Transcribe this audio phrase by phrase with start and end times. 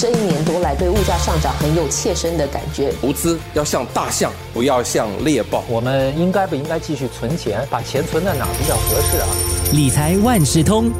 [0.00, 2.90] 这一年多来对物价上涨很有切身的感觉。
[3.02, 5.62] 投资要像大象，不要像猎豹。
[5.68, 7.60] 我们应该不应该继续存钱？
[7.70, 9.28] 把钱存在哪比较合适啊？
[9.74, 10.90] 理财万事通，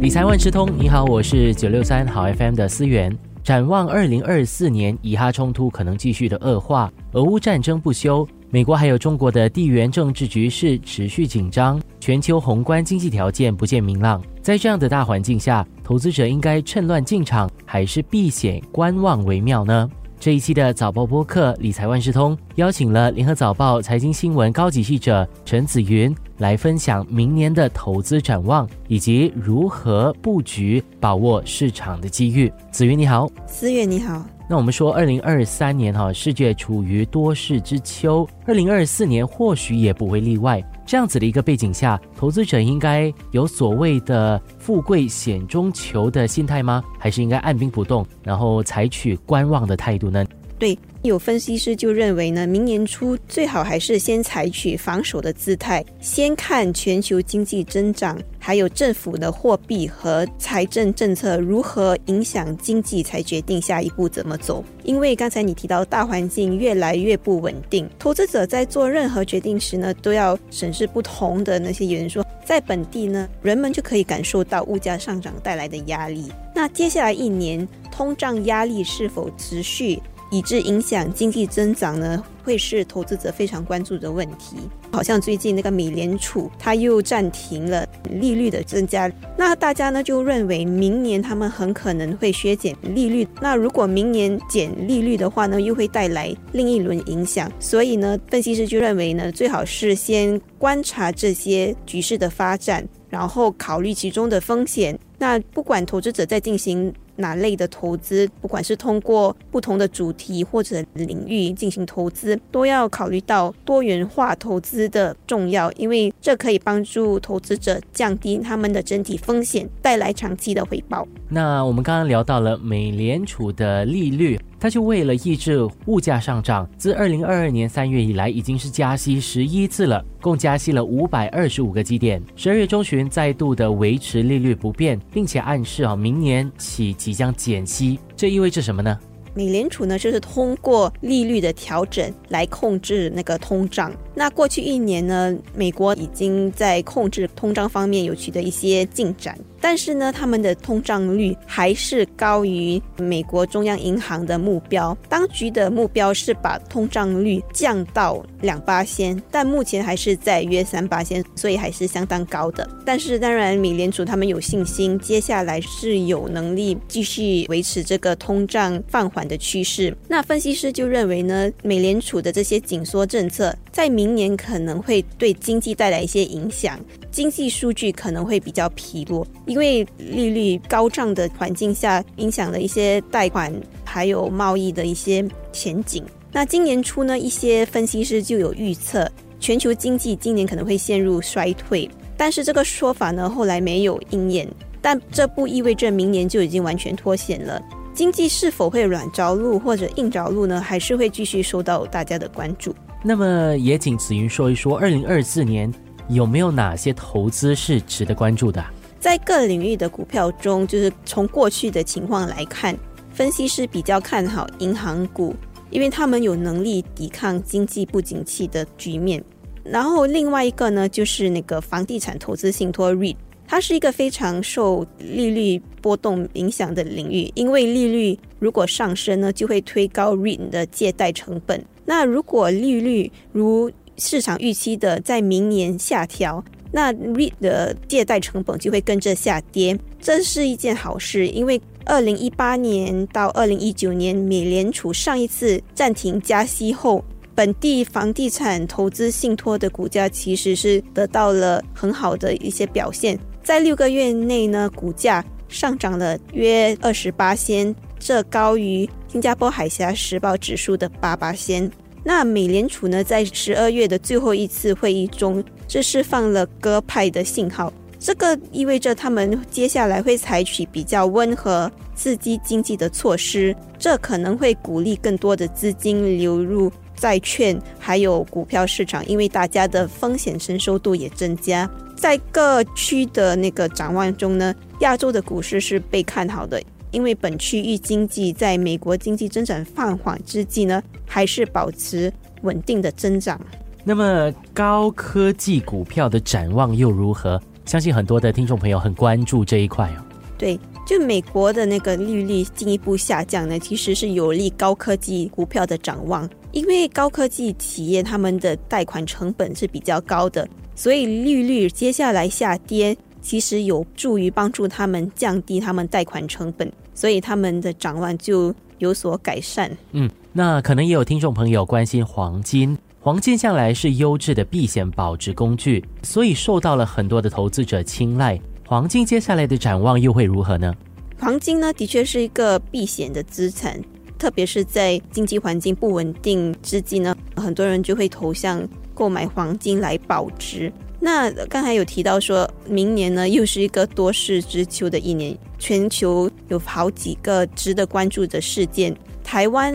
[0.00, 3.14] 理财万事通，你好，我是九六三好 FM 的思源。
[3.44, 14.22] 展望二零二四年，以哈冲突可能继续的恶化，俄乌战争不休，美国还有中国的地缘政治局势持续紧张，全球宏观经济条件不见明朗。
[14.40, 19.90] 在这样的大环境下，投资者应该趁乱进场，还是避险观望为妙呢？
[20.18, 32.50] 这一期的早报播客理财万事通邀请了联合早报财经新闻高级记者陈子云来分享明年的投资展望以及如何布局把握市场的机遇。
[32.72, 34.37] 子云你好，思月你好。
[34.50, 40.58] 那我们说，二零二三年哈，世界处于多事之秋，二零二四年或许也不会例外。
[40.86, 46.82] 这样子的一个背景下，投资者应该有所谓的富贵险中求的心态吗？
[46.98, 50.24] 还是应该按兵不动，然后采取观望的态度呢？
[50.58, 64.64] 对，有分析师就认为呢，明年初最好还是先采取防守的姿态，先看全球经济增长，还有政府的货币和财政政策如何影响经济，才决定下一步怎么走。
[64.82, 72.24] 因为刚才你提到大环境越来越不稳定，投资者在做任何决定时呢，都要审视不同的那些元素。
[72.44, 76.32] 在本地呢，人们就可以感受到物价上涨带来的压力。
[76.52, 80.02] 那接下来一年，通胀压力是否持续？
[80.30, 84.56] 以致影响经济增长呢，会是投资者非常关注的问题。
[84.90, 93.26] 好像最近那个美联储，它又暂停了利率的增加，那大家呢就认为明年他们很可能会削减利率。
[93.40, 97.50] 那如果明年减利率的话呢，又会带来另一轮影响。
[97.60, 104.98] 所以呢，分析师就认为呢，最好是先观察这些局势的发展，然后考虑其中的风险。
[105.18, 106.92] 那不管投资者在进行。
[107.18, 121.06] 哪类的投资，不管是通过不同的主题或者领域进行投资，都要考虑到多元化投资的重要，因为这可以帮助投资者降低他们的整体风险，带来长期的回报。
[121.28, 124.40] 那我们刚刚聊到了美联储的利率。
[124.60, 132.22] 它就为了抑制物价上涨，自二零二二年三月以来，已经是加息十一次了，共加息了五百二十五个基点。
[132.34, 138.00] 十二月中旬再度的维持利率不变，并且暗示啊，明年起即将减息。
[138.16, 138.98] 这意味着什么呢？
[139.34, 143.92] 美联储呢，就是通过利率的调整来控制那个通胀。
[144.18, 149.38] 那过去一年呢，美国已经在控制通胀方面有取得一些进展。
[149.60, 154.96] 但是呢，他们的通胀率还是高于美国中央银行的目标。
[155.08, 162.68] 当局的目标是把通胀率降到两八仙，但目前还是在约三八仙，所以还是相当高的。
[162.84, 169.96] 但是当然，美联储他们有信心，接下来是有能力继续维持这个通胀放缓的趋势。
[170.06, 176.78] 那分析师就认为呢，美联储的这些紧缩政策在明年可能会对经济带来一些影响。
[177.10, 183.52] 经济数据可能会比较疲弱，因为利率高涨的环境下，影响了一些贷款
[183.84, 186.04] 还有贸易的一些前景。
[186.30, 194.46] 那今年初呢，一些分析师就有预测，全球经济今年可能会陷入衰退，但是这个说法呢，后来没有应验。
[194.80, 197.60] 但这不意味着明年就已经完全脱险了。
[197.94, 200.60] 经济是否会软着陆或者硬着陆呢？
[200.60, 202.72] 还是会继续受到大家的关注。
[203.02, 205.72] 那么也请紫云说一说，二零二四年。
[206.10, 208.64] 有没有哪些投资是值得关注的？
[208.98, 212.74] 在各领域的股票中，就是从过去的情况来看，
[213.12, 215.36] 分析师比较看好银行股，
[215.68, 219.22] 因为他们有能力抵抗经济不景气的局面。
[219.62, 223.16] 然后另外一个呢，就是那个房地产投资信托 REIT，
[223.46, 231.62] 它是一个非常受利率波动影响的领域，因为利率如果上升呢，就会推高 REIT 的借贷成本。
[231.88, 241.26] 那如果利率如市场预期的在明年下调，那 REIT 的借贷成本就会跟着下跌，这是一件好事。
[241.28, 247.02] 因为二零一八年到二零一九年，美联储上一次暂停加息后，
[247.34, 261.70] 本地房地产投资信托的股价其实是得到了很好的一些表现，在六个月内呢，股价上涨了约二十八仙，这高于新加坡海峡时报指数的八八仙。
[262.04, 267.72] 那美联储呢，在十二月的最后一次会议中，这释放了鸽派的信号。
[267.98, 281.68] 这个意味着他们接下来会采取比较温和、刺激经济的措施，这可能会鼓励更多的资金流入债券还有股票市场，因为大家的风险承受度也增加。
[281.96, 292.12] 在各区的那个展望中呢，亚洲的股市是被看好的，因为本区域经济在美国经济增长放缓之际呢，还是保持
[292.42, 293.40] 稳定的增长。
[293.84, 297.40] 那么高科技股票的展望又如何？
[297.64, 300.04] 相信很多的听众朋友很关注这一块哦。
[300.36, 310.48] 对，就美国的那个利率进一步下降呢，其实是有利高科技股票的展望，因为高科技企业他们的贷款成本是比较高的。
[310.74, 312.96] 所以利率接下来下跌，
[313.28, 319.70] 其实有助于帮助他们降低他们贷款成本，所以他们的展望就有所改善。
[319.92, 328.40] 嗯，那可能也有听众朋友关心黄金，黄金向来是优质的避险保值工具，所以受到了很多的投资者青睐。
[328.66, 330.74] 黄金接下来的展望又会如何呢？
[331.20, 333.78] 黄金呢，的确是一个避险的资产，
[334.18, 338.66] 特别是在经济环境不稳定之际呢，很多人就会投向。
[338.94, 340.72] 购买黄金来保值。
[341.00, 348.94] 那刚才有提到说，明年呢又是一个多事之秋的一年，全球有好几个值得关注的事件。
[349.22, 349.74] 台湾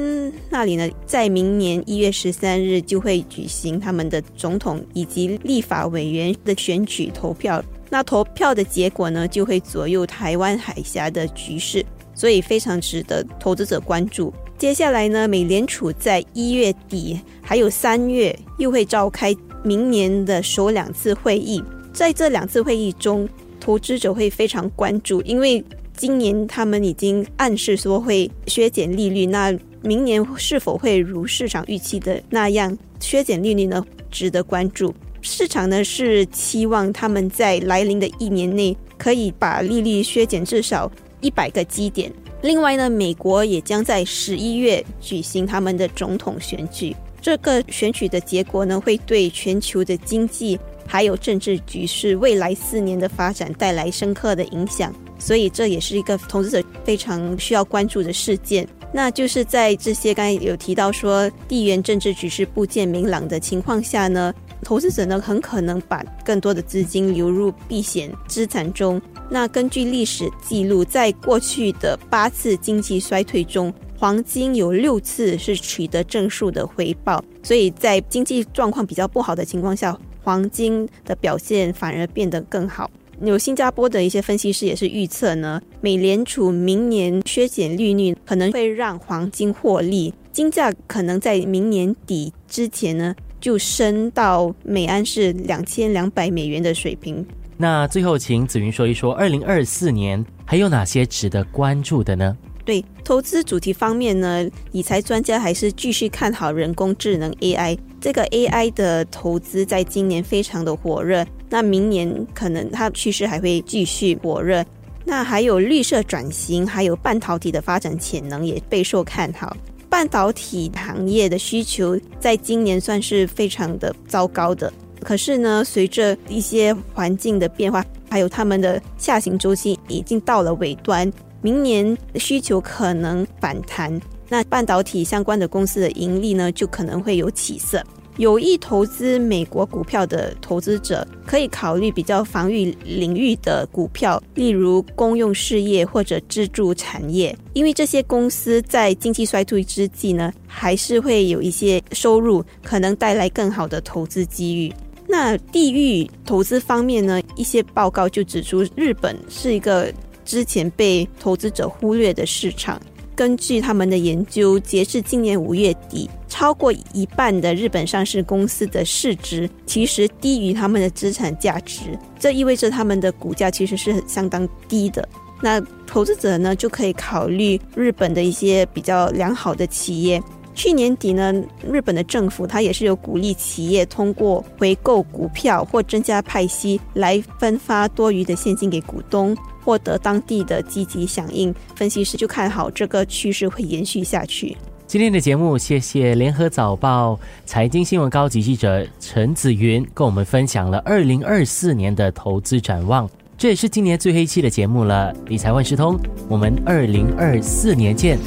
[0.50, 7.64] 那里呢，在明年一月十三日就会举行他们的总统以及立法委员的选举投票。
[7.90, 11.86] 那投票的结果呢，就会左右台湾海峡的局势，
[12.16, 14.34] 所以非常值得投资者关注。
[14.58, 21.64] 接下来呢，美联储在一月底还有三月又会召开明年的首两次会议，
[21.94, 23.28] 在这两次会议中，
[23.60, 25.64] 投资者会非常关注，因为
[25.96, 33.86] 今年他们已经暗示说会削减利率，那明年是否会如市场预期的那样削减利率呢？
[34.12, 34.94] 值得关注。
[35.22, 42.12] 市场呢是期望他们在来临的一年内可以把利率削减至少一百个基点。
[42.42, 46.94] 另外呢，美国也将在十一月举行他们的总统选举。
[47.24, 54.94] 这个选举的结果呢，会对全球的经济还有政治局势未来四年的发展带来深刻的影响。
[55.18, 58.68] 所以这也是一个投资者非常需要关注的事件。
[58.92, 69.02] 那就是在这些刚才有提到说地缘政治局势不见明朗的情况下呢，投资者呢很可能把更多的资金流入避险资产中。
[69.30, 73.74] 那根据历史记录，在过去的八次经济衰退中，
[74.04, 77.24] 黄金有六次是取得正数的回报。
[77.42, 82.92] 所以在经济状况比较不好的情况下，黄金的表现反而变得更好。
[83.22, 97.26] 有新加坡的一些分析师也是预测呢，美联储明年削减利率可能会让黄金获利，金价可能在明年底之前呢就升到每安士两千两百美元的水平。
[97.56, 102.38] 那最后，请紫云说一说，二零二四年还有哪些值得关注的呢？
[102.66, 111.26] 对投资主题方面呢，理财专家还是继续看好人工智能 AI 这个 AI 的投资，在今年非常的火热。
[111.50, 114.66] 那明年可能它趋势还会继续火热。
[115.06, 119.56] 那还有绿色转型，还有半导体的发展潜能也备受看好。
[119.90, 124.72] 半导体行业的需求在今年算是非常的糟糕的。
[125.02, 131.12] 可是呢，随着一些环境的变化，还有他们的下行周期已经到了尾端，
[131.44, 137.84] 明年需求可能反弹，那半导体相关的公司的盈利呢，就可能会有起色。
[138.18, 154.72] 有意投资美国股票的投资者，可以考虑比较防御领域的股票，例如公用事业或者支柱产业，因为这些公司在经济衰退之际呢，还是会有一些收入，可能带来更好的投资机遇。
[155.08, 157.22] 那地域投资方面呢？
[157.36, 159.92] 一些报告就指出，日本是一个
[160.24, 162.82] 之前被投资者忽略的市场。
[163.16, 175.08] 根据他们的研究，截至今年五月底，超过一半的日本上市公司的市值其实低于他们的资产价值，这意味着他们的股价其实是相当低的。
[175.44, 180.20] 那投资者呢，就可以考虑日本的一些比较良好的企业。
[180.56, 181.34] 去年底呢，
[181.72, 191.54] 日本的政府它也是有鼓励企业通过回购股票或增加派息来分发多余的现金给股东，获得当地的积极响应。
[191.76, 194.58] 分析师就看好这个趋势会延续下去。
[194.86, 203.10] 今天的节目，谢谢联合早报财经新闻高级记者陈子云跟我们分享了二零二四年的投资展望。
[203.36, 205.12] 这也是今年最黑期的节目了。
[205.26, 205.98] 理财万事通，
[206.30, 208.20] 我们二零二四年见。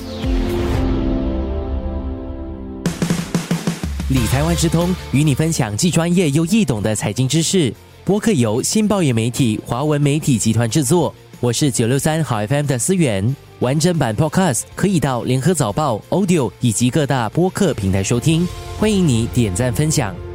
[4.11, 7.73] 理财万事通与你分享既专业又易懂的财经知识。
[8.05, 11.15] 播客由新报业媒体华文媒体集团制作。
[11.41, 13.37] 我是九六三好 FM 的思源。
[13.61, 18.47] 完整版 Podcast 可以到联合早报 Audio 以及各大播客平台收听。
[18.79, 20.26] 欢迎你点赞分享。